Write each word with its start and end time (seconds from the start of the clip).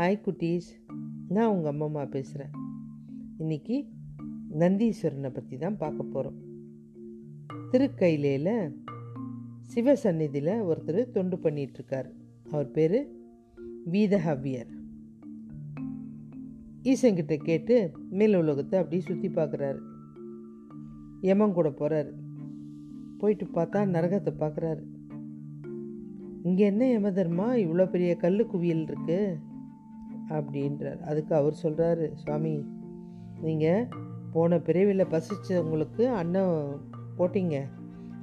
Hi 0.00 0.22
குட்டீஸ். 0.24 0.68
நான் 1.28 1.50
உங்கள் 1.54 1.70
அம்மா 1.72 2.02
பேசுகிறேன் 2.04 2.52
இன்னைக்கு 3.38 3.76
நந்தீஸ்வரனை 4.58 5.30
பற்றி 5.32 5.56
தான் 5.56 5.76
பார்க்க 5.76 6.02
போகிறோம் 6.02 6.38
திருக்கையிலையில் 7.70 8.72
சிவசந்நிதியில் 9.74 10.64
ஒருத்தர் 10.68 11.10
தொண்டு 11.10 11.36
பண்ணிகிட்ருக்கார் 11.36 12.08
அவர் 12.50 12.70
பேர் 12.70 12.96
வீதஹவ்யர் 13.90 14.70
ஈசங்கிட்ட 16.82 17.36
கேட்டு 17.36 17.92
மேல் 18.10 18.34
உலகத்தை 18.34 18.78
அப்படியே 18.78 19.02
சுற்றி 19.02 19.28
பார்க்குறாரு. 19.28 19.78
யமன் 21.20 21.52
கூட 21.52 21.68
போகிறாரு 21.68 22.14
போயிட்டு 23.18 23.48
பார்த்தா 23.54 23.84
நரகத்தை 23.96 24.34
பார்க்குறாரு. 24.38 24.82
இங்கே 26.42 26.64
என்ன 26.64 26.84
யமதர்மா 26.86 27.50
இவ்வளோ 27.64 27.90
பெரிய 27.90 28.16
கல் 28.16 28.46
குவியல் 28.46 28.84
இருக்குது 28.86 29.48
அப்படின்றார். 30.30 31.00
அதுக்கு 31.00 31.34
அவர் 31.34 31.62
சொல்கிறாரு 31.62 32.06
சுவாமி 32.14 32.64
நீங்கள் 33.40 33.88
போன 34.32 34.58
பிறவியில் 34.58 35.12
பசிச்சவங்களுக்கு 35.12 36.04
அன்னம் 36.20 36.56
போட்டிங்க. 37.18 37.58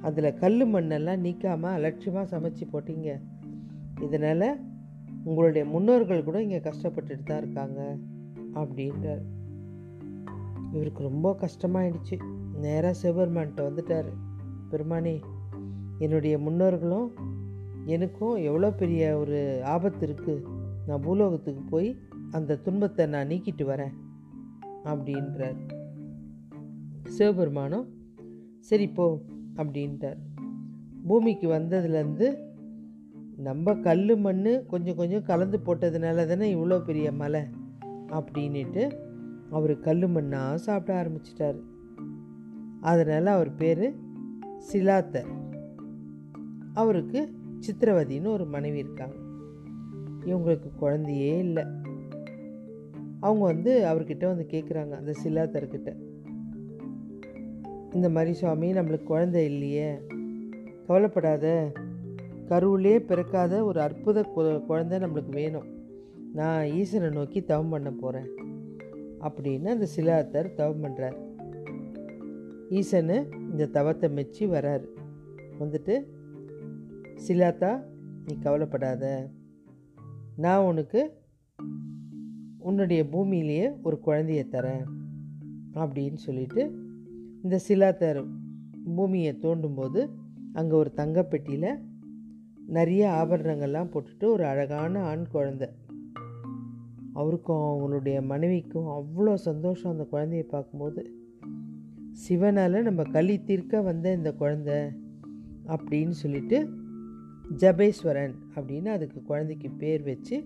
அதில் 0.02 0.36
கல் 0.36 0.66
மண்ணெல்லாம் 0.72 1.24
நீக்காமல் 1.24 1.76
அலட்சியமாக 1.76 2.26
சமைச்சு 2.34 2.64
போட்டிங்க. 2.72 3.10
இதனால் 4.00 4.48
உங்களுடைய 5.24 5.64
முன்னோர்கள் 5.66 6.24
கூட 6.24 6.42
இங்கே 6.42 6.58
கஷ்டப்பட்டுட்டு 6.58 7.24
தான் 7.24 7.38
இருக்காங்க 7.38 7.80
அப்படின்றார். 8.54 9.24
இவருக்கு 10.72 11.02
ரொம்ப 11.02 11.36
கஷ்டமாயிடுச்சு. 11.40 12.16
நேராக 12.60 12.94
சிவபெருமான்கிட்ட 13.02 13.62
வந்துட்டார். 13.68 14.10
பெருமானி 14.70 15.14
என்னுடைய 15.98 16.34
முன்னோர்களும் 16.38 17.08
எனக்கும் 17.86 18.36
எவ்வளோ 18.48 18.70
பெரிய 18.70 19.02
ஒரு 19.18 19.38
ஆபத்து 19.64 20.02
இருக்குது 20.06 20.56
நான் 20.88 21.00
பூலோகத்துக்கு 21.00 21.62
போய் 21.62 21.88
அந்த 22.30 22.56
துன்பத்தை 22.56 23.06
நான் 23.06 23.28
நீக்கிட்டு 23.28 23.64
வரேன் 23.70 23.94
அப்படின்றார். 24.84 25.58
சிவபெருமானும் 27.02 27.86
சரி 28.60 28.88
போ 28.88 29.22
அப்படின்ட்டார் 29.56 30.18
பூமிக்கு 31.06 31.48
வந்ததுலேருந்து 31.48 32.28
நம்ம 33.36 33.74
கல் 33.74 34.16
மண் 34.16 34.66
கொஞ்சம் 34.66 34.96
கொஞ்சம் 34.96 35.22
கலந்து 35.22 35.58
போட்டதுனால 35.66 36.26
தானே 36.26 36.54
இவ்வளோ 36.54 36.84
பெரிய 36.84 37.12
மலை 37.12 37.42
அப்படின்ட்டு 38.10 38.84
அவர் 39.50 39.80
கல் 39.80 40.06
மண்ணாக 40.08 40.54
சாப்பிட 40.54 40.94
ஆரம்பிச்சிட்டார். 41.02 41.60
அதனால் 42.80 43.26
அவர் 43.26 43.54
பேர் 43.54 43.86
சிலாத்தர். 44.72 45.30
அவருக்கு 46.74 47.20
சித்திரவதின்னு 47.66 48.26
ஒரு 48.26 48.46
மனைவி 48.46 48.78
இருக்காங்க. 48.78 49.16
இவங்களுக்கு 50.24 50.74
குழந்தையே 50.78 51.38
இல்லை. 51.38 51.64
அவங்க 53.20 53.44
வந்து 53.44 53.84
அவர்கிட்ட 53.84 54.26
வந்து 54.26 54.46
கேட்குறாங்க 54.50 54.90
அந்த 54.90 55.14
சிலாத்தர்கிட்ட 55.24 55.96
இந்த 57.94 58.08
மாதிரி 58.08 58.32
சுவாமி 58.32 58.72
நம்மளுக்கு 58.72 59.02
குழந்தை 59.02 59.44
இல்லையே. 59.44 59.94
கவலைப்படாத. 60.86 61.72
கருவிலே 62.48 63.00
பிறக்காத 63.00 63.64
ஒரு 63.64 63.80
அற்புத 63.80 64.20
கு- 64.36 64.66
குழந்தை 64.66 64.98
நம்மளுக்கு 64.98 65.28
வேணும். 65.28 65.66
நான் 66.34 66.66
ஈசனை 66.66 67.08
நோக்கி 67.08 67.44
தவம் 67.44 67.68
பண்ண 67.68 67.90
போகிறேன் 67.90 68.28
அப்படின்னு 69.20 69.66
அந்த 69.66 69.86
சிலாத்தர் 69.96 70.54
தவம் 70.54 70.84
பண்ணுறார் 70.84 71.26
ஈசனு 72.70 73.26
இந்த 73.50 73.66
தவத்தை 73.66 74.10
மெச்சி 74.10 74.46
வராரு. 74.46 74.84
வந்துட்டு 75.60 76.04
சிலாத்தா 77.28 77.82
நீ 78.26 78.38
கவலைப்படாத. 78.40 79.28
நான் 80.40 80.64
உனக்கு 80.64 81.20
உன்னுடைய 82.58 83.04
பூமியிலேயே 83.12 83.76
ஒரு 83.82 84.00
குழந்தைய 84.06 84.42
தரேன் 84.52 84.84
அப்படின்னு 85.74 86.14
சொல்லிட்டு 86.14 86.72
இந்த 87.42 87.60
சிலாத்தர் 87.68 88.26
பூமியை 88.94 89.38
தோண்டும்போது 89.42 90.10
அங்கே 90.52 90.74
ஒரு 90.74 90.92
தங்கப்பெட்டியில் 90.96 91.78
நிறைய 92.66 93.26
ஆபரணங்கள்லாம் 93.26 93.90
போட்டுட்டு 93.92 94.24
ஒரு 94.24 94.44
அழகான 94.44 95.02
ஆண் 95.02 95.26
குழந்தை. 95.26 95.68
அவருக்கும் 97.12 97.56
அவங்களுடைய 97.56 98.22
மனைவிக்கும் 98.22 98.86
அவ்வளோ 98.86 99.34
சந்தோஷம் 99.34 99.92
அந்த 99.92 100.06
குழந்தைய 100.12 100.42
பார்க்கும்போது. 100.42 101.12
சிவனால் 102.28 102.82
நம்ம 102.82 103.02
கலி 103.02 103.42
தீர்க்க 103.42 103.80
வந்த 103.80 104.12
இந்த 104.12 104.32
குழந்தை 104.32 104.74
அப்படின்னு 105.66 106.10
சொல்லிட்டு 106.10 106.70
ஜபேஸ்வரன் 107.56 108.34
அப்படின்னு 108.54 108.86
அதுக்கு 108.86 109.22
குழந்தைக்கு 109.22 109.70
பேர் 109.70 110.02
வச்சு 110.02 110.44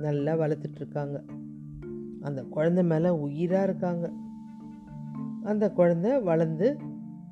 நல்லா 0.00 0.34
வளர்த்துட்ருக்காங்க. 0.34 1.24
அந்த 2.20 2.42
குழந்தை 2.42 2.84
மேலே 2.84 3.08
உயிராக 3.08 3.64
இருக்காங்க. 3.64 4.12
அந்த 5.42 5.70
குழந்தை 5.70 6.20
வளர்ந்து 6.20 6.76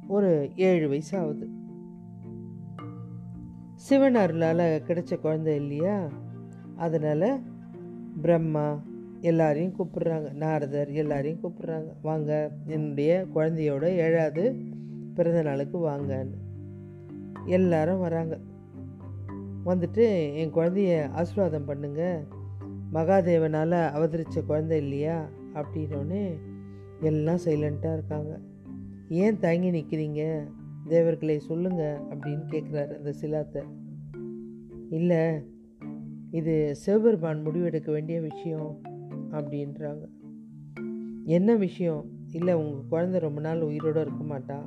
ஒரு 0.09 0.51
ஏழு 0.57 0.89
வயசு 0.89 1.19
ஆகுது 1.19 1.49
சிவன் 3.75 4.15
அருளால் 4.15 4.83
கிடைச்ச 4.87 5.21
குழந்தை 5.21 5.55
இல்லையா? 5.55 6.09
அதனால் 6.77 7.41
பிரம்மா 8.21 8.83
எல்லாரையும் 9.21 9.75
கூப்பிடுறாங்க. 9.79 10.33
நாரதர் 10.33 10.91
எல்லாரையும் 10.91 11.41
கூப்பிடுறாங்க. 11.43 11.93
வாங்க 12.03 12.51
என்னுடைய 12.67 13.27
குழந்தையோட 13.35 13.83
ஏழாவது 13.83 14.57
பிறந்த 15.15 15.43
நாளுக்கு 15.43 15.79
வாங்கன்னு. 15.79 16.35
எல்லாரும் 17.45 17.99
வராங்க. 17.99 18.39
வந்துட்டு 19.67 20.35
என் 20.35 20.55
குழந்தைய 20.55 21.11
ஆசீர்வாதம் 21.11 21.65
பண்ணுங்க. 21.65 22.25
மகாதேவனால் 22.93 23.91
அவதரித்த 23.91 24.43
குழந்தை 24.43 24.79
இல்லையா? 24.79 25.29
அப்படின்னோடனே 25.55 26.39
எல்லாம் 27.01 27.39
சைலண்ட்டாக 27.45 27.93
இருக்காங்க. 27.93 28.41
ஏன் 29.09 29.39
தங்கி 29.39 29.71
நிற்கிறீங்க 29.71 30.47
தேவர்களை 30.89 31.39
சொல்லுங்கள் 31.39 31.99
அப்படின்னு 31.99 32.45
கேட்குறாரு 32.51 32.97
அந்த 32.97 33.13
சிலாத்தை. 33.13 33.63
இல்லை 34.91 35.47
இது 36.31 36.75
சிவபெருமான் 36.77 37.47
முடிவெடுக்க 37.47 37.91
வேண்டிய 37.91 38.21
விஷயம் 38.21 38.79
அப்படின்றாங்க. 39.31 40.09
என்ன 41.25 41.55
விஷயம்? 41.55 42.05
இல்லை 42.33 42.55
உங்கள் 42.55 42.89
குழந்தை 42.89 43.21
ரொம்ப 43.21 43.41
நாள் 43.41 43.61
உயிரோடு 43.61 44.01
இருக்க 44.01 44.39
மாட்டா? 44.39 44.59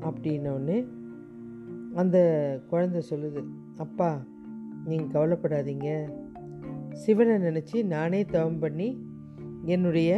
அப்படின்னோடனே 0.00 0.86
அந்த 1.94 2.18
குழந்தை 2.68 3.02
சொல்லுது. 3.10 3.44
அப்பா 3.84 4.10
நீங்கள் 4.88 5.12
கவலைப்படாதீங்க. 5.14 5.88
சிவனை 7.02 7.34
நினச்சி 7.46 7.78
நானே 7.94 8.20
தவம் 8.34 8.58
பண்ணி 8.58 8.88
என்னுடைய 9.74 10.10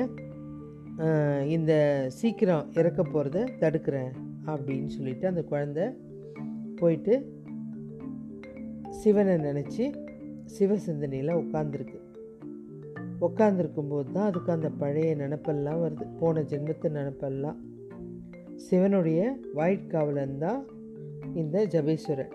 இந்த 1.57 1.73
சீக்கிரம் 2.19 2.69
இறக்க 2.79 3.01
போகிறத 3.03 3.45
தடுக்கிறேன் 3.63 4.13
அப்படின்னு 4.53 4.89
சொல்லிட்டு 4.97 5.27
அந்த 5.31 5.43
குழந்தை 5.51 5.87
போயிட்டு 6.81 7.15
சிவனை 9.01 9.35
நினச்சி 9.49 9.85
சிவசிந்தனையில் 10.57 11.39
உட்காந்துருக்கு 11.43 11.99
உட்காந்துருக்கும்போது 13.27 14.09
தான் 14.17 14.29
அதுக்கு 14.31 14.51
அந்த 14.57 14.69
பழைய 14.83 15.13
நினப்பெல்லாம் 15.23 15.81
வருது. 15.85 16.05
போன 16.21 16.43
ஜென்மத்து 16.51 16.89
நினப்பெல்லாம். 16.99 17.59
சிவனுடைய 18.67 19.21
வாய்க்காவலன் 19.59 20.37
தான் 20.45 20.61
இந்த 21.41 21.67
ஜபேஸ்வரன். 21.73 22.35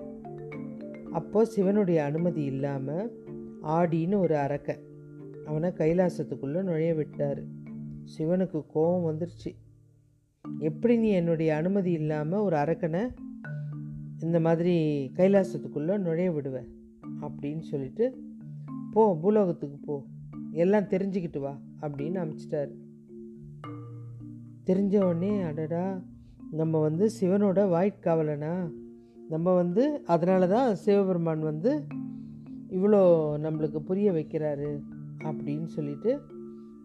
அப்போ 1.14 1.46
சிவனுடைய 1.46 2.04
அனுமதி 2.04 2.44
இல்லாமல் 2.44 3.12
ஆடின்னு 3.64 4.18
ஒரு 4.18 4.38
அரக்கை 4.38 4.76
அவனை 5.46 5.70
கைலாசத்துக்குள்ளே 5.70 6.64
நுழைய 6.64 6.94
விட்டார். 6.94 7.44
சிவனுக்கு 8.18 8.64
கோபம் 8.68 9.16
வந்துருச்சு. 9.16 9.56
எப்படி 10.60 10.98
நீ 10.98 11.08
என்னுடைய 11.08 11.56
அனுமதி 11.56 11.92
இல்லாமல் 11.92 12.40
ஒரு 12.40 12.56
அரக்கனை 12.56 13.10
இந்த 14.20 14.40
மாதிரி 14.40 14.76
கைலாசத்துக்குள்ளே 15.16 15.98
நுழைய 15.98 16.32
விடுவ? 16.32 16.64
அப்படின்னு 17.22 17.60
சொல்லிட்டு 17.60 18.24
போ 18.92 19.18
பூலோகத்துக்கு 19.22 19.78
போ. 19.86 20.04
எல்லாம் 20.52 20.84
தெரிஞ்சுக்கிட்டு 20.84 21.40
வா 21.40 21.58
அப்படின்னு 21.82 22.24
அனுப்பிச்சிட்டாரு 22.24 22.72
தெரிஞ்ச 24.66 24.96
உடனே 24.96 25.42
அடடா 25.42 26.02
நம்ம 26.52 26.80
வந்து 26.80 27.10
சிவனோட 27.22 27.68
வாய்க்காவலனா? 27.70 28.82
நம்ம 29.34 29.54
வந்து 29.54 30.04
அதனால 30.06 30.48
தான் 30.48 30.76
சிவபெருமான் 30.76 31.40
வந்து 31.40 31.84
இவ்வளோ 32.70 33.00
நம்மளுக்கு 33.44 33.80
புரிய 33.80 34.12
வைக்கிறாரு 34.12 34.80
அப்படின்னு 35.24 35.66
சொல்லிட்டு 35.66 36.22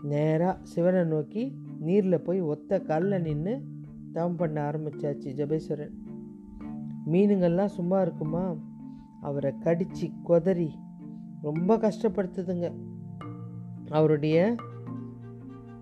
நேராக 0.02 0.58
சிவனை 0.62 1.04
நோக்கி 1.04 1.58
நீரில் 1.80 2.20
போய் 2.20 2.40
ஒத்த 2.40 2.80
காலில் 2.80 3.22
நின்று 3.22 3.60
தவம் 4.12 4.36
பண்ண 4.36 4.70
ஆரம்பிச்சாச்சு 4.70 5.34
ஜபேஸ்வரன் 5.36 5.90
மீனுங்கள்லாம் 7.12 7.66
சும்மா 7.66 8.00
இருக்குமா? 8.00 8.54
அவரை 9.20 9.52
கடித்து 9.58 10.10
கொதறி 10.22 10.70
ரொம்ப 11.42 11.76
கஷ்டப்படுத்துதுங்க. 11.76 12.72
அவருடைய 13.88 14.54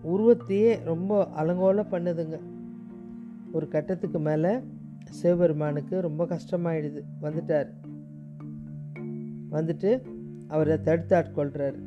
உருவத்தையே 0.05 0.85
ரொம்ப 0.85 1.29
அலங்கோல 1.37 1.85
பண்ணுதுங்க. 1.91 2.41
ஒரு 3.53 3.69
கட்டத்துக்கு 3.69 4.19
மேலே 4.19 4.61
சிவபெருமானுக்கு 5.11 6.01
ரொம்ப 6.01 6.25
கஷ்டமாயிடுது. 6.25 7.03
வந்துட்டார். 7.23 7.69
வந்துட்டு 9.51 10.03
அவரை 10.49 10.81
தடுத்து 10.81 11.17
ஆட்கொள்கிறார் 11.17 11.79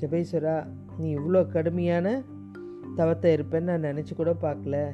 ஜபேஸ்வரா 0.00 0.66
நீ 0.98 1.16
இவ்வளோ 1.16 1.46
கடுமையான 1.46 2.22
தவத்தை 2.94 3.34
இருப்பேன்னு 3.34 3.62
நான் 3.62 3.82
நினச்சி 3.82 4.14
கூட 4.16 4.36
பார்க்கல. 4.40 4.90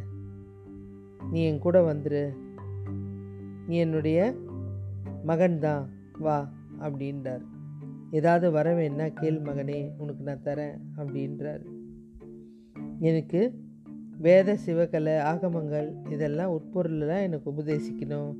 நீ 1.31 1.43
என் 1.43 1.59
கூட 1.59 1.95
வந்துரு. 1.95 2.35
நீ 3.67 3.77
என்னுடைய 3.77 4.35
மகன்தான் 5.27 5.87
வா 6.19 6.53
அப்படின்றார். 6.81 7.43
ஏதாவது 8.11 8.51
வர 8.51 8.75
வேணா 8.75 9.13
கேள் 9.13 9.43
மகனே 9.43 9.91
உனக்கு 9.99 10.23
நான் 10.25 10.43
தரேன் 10.45 10.79
அப்படின்றார். 10.97 11.65
எனக்கு 12.99 13.60
வேத 14.21 14.59
சிவகலை 14.67 15.17
ஆகமங்கள் 15.19 16.13
இதெல்லாம் 16.13 16.53
உட்பொருளெலாம் 16.53 17.23
எனக்கு 17.23 17.51
உபதேசிக்கணும் 17.51 18.35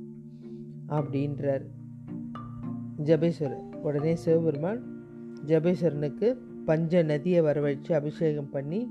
அப்படின்றார். 0.89 1.65
ஜபேஸ்வரர். 3.03 3.75
உடனே 3.81 4.15
சிவபெருமான் 4.15 4.81
ஜபேஸ்வரனுக்கு 5.45 6.35
பஞ்ச 6.65 7.01
நதியை 7.01 7.41
வரவழைச்சு 7.41 7.93
அபிஷேகம் 7.93 8.49
பண்ணி 8.49 8.87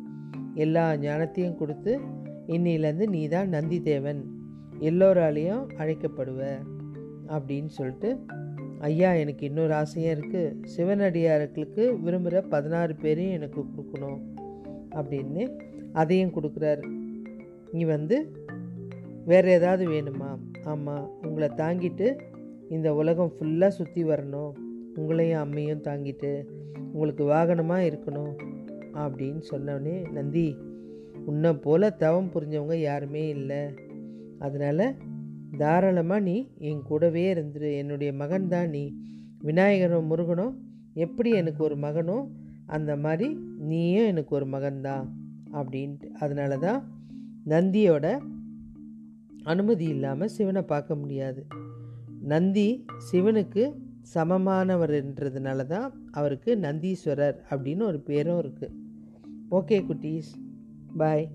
எல்லா 0.55 0.93
ஞானத்தையும் 0.93 1.57
கொடுத்து 1.57 1.99
இன்னிலேருந்து 2.47 3.09
நீ 3.09 3.29
தான் 3.29 3.49
நந்தி 3.49 3.83
தேவன் 3.83 4.25
எல்லோராலையும் 4.81 5.67
அழைக்கப்படுவ. 5.79 6.59
அப்படின்னு 7.29 7.67
சொல்லிட்டு 7.67 8.19
ஐயா 8.79 9.13
எனக்கு 9.13 9.47
இன்னொரு 9.47 9.75
ஆசையும் 9.75 10.21
இருக்குது 10.21 10.55
சிவனடியார்களுக்கு 10.77 11.97
விரும்புகிற 12.05 12.49
பதினாறு 12.49 12.95
பேரையும் 12.95 13.35
எனக்கு 13.35 13.61
கொடுக்கணும். 13.61 14.40
அப்படின்னு 14.91 15.59
அதையும் 15.93 16.35
கொடுக்குறாரு. 16.35 16.85
நீ 17.73 17.85
வந்து 17.85 18.33
வேறு 19.25 19.51
ஏதாவது 19.51 19.89
வேணுமா? 19.89 20.39
ஆமாம் 20.65 21.11
உங்களை 21.23 21.49
தாங்கிட்டு 21.49 22.17
இந்த 22.69 22.95
உலகம் 22.95 23.33
ஃபுல்லாக 23.39 23.69
சுற்றி 23.69 24.05
வரணும். 24.05 24.53
உங்களையும் 24.95 25.43
அம்மையும் 25.45 25.85
தாங்கிட்டு 25.89 26.47
உங்களுக்கு 26.93 27.25
வாகனமாக 27.25 27.89
இருக்கணும் 27.91 28.33
அப்படின்னு 28.95 29.43
சொன்னோடனே 29.51 30.11
நந்தி 30.11 30.57
உன்னை 31.27 31.53
போல் 31.53 31.97
தவம் 31.97 32.31
புரிஞ்சவங்க 32.35 32.75
யாருமே 32.75 33.29
இல்லை. 33.29 33.63
அதனால் 34.39 34.97
தாராளமாக 35.59 36.21
நீ 36.21 36.49
என் 36.59 36.83
கூடவே 36.83 37.35
இருந்துரு. 37.35 37.77
என்னுடைய 37.77 38.13
மகன் 38.13 38.49
தான் 38.49 38.69
நீ. 38.69 38.95
விநாயகனும் 39.45 40.07
முருகனும் 40.07 40.55
எப்படி 40.95 41.31
எனக்கு 41.31 41.65
ஒரு 41.65 41.77
மகனோ 41.77 42.19
அந்த 42.71 42.97
மாதிரி 42.97 43.29
நீயும் 43.59 44.07
எனக்கு 44.07 44.35
ஒரு 44.35 44.47
மகன்தான் 44.47 45.07
அப்படின்ட்டு. 45.53 46.11
அதனால 46.11 46.57
தான் 46.57 46.83
நந்தியோட 47.47 48.19
அனுமதி 49.43 49.85
இல்லாமல் 49.85 50.29
சிவனை 50.29 50.63
பார்க்க 50.63 50.95
முடியாது. 50.95 51.47
நந்தி 52.23 52.85
சிவனுக்கு 53.13 53.65
சமமானவர்ன்றதுனால 54.15 55.67
தான் 55.67 55.93
அவருக்கு 56.11 56.57
நந்தீஸ்வரர் 56.57 57.39
அப்படின்னு 57.51 57.83
ஒரு 57.83 58.01
பேரும் 58.01 58.41
இருக்குது 58.41 58.75
ஓகே 59.51 59.79
குட்டீஸ். 59.85 60.31
பாய் 60.97 61.31